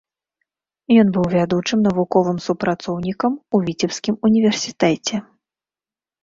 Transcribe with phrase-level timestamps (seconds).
[1.01, 5.15] Ён быў вядучым навуковым супрацоўнікам у віцебскім універсітэце.